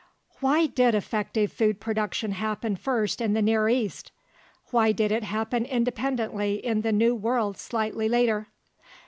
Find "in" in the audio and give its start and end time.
3.21-3.33, 6.55-6.81